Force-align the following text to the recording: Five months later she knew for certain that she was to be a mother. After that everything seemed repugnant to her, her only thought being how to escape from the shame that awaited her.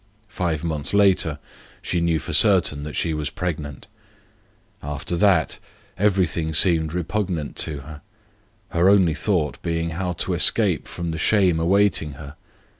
Five 0.29 0.63
months 0.63 0.95
later 0.95 1.37
she 1.79 2.01
knew 2.01 2.17
for 2.17 2.33
certain 2.33 2.81
that 2.85 2.95
she 2.95 3.13
was 3.13 3.29
to 3.29 3.35
be 3.39 3.49
a 3.51 3.61
mother. 3.61 3.81
After 4.81 5.15
that 5.15 5.59
everything 5.95 6.55
seemed 6.55 6.91
repugnant 6.91 7.55
to 7.57 7.81
her, 7.81 8.01
her 8.69 8.89
only 8.89 9.13
thought 9.13 9.61
being 9.61 9.91
how 9.91 10.13
to 10.13 10.33
escape 10.33 10.87
from 10.87 11.11
the 11.11 11.19
shame 11.19 11.57
that 11.57 11.61
awaited 11.65 12.13
her. 12.13 12.35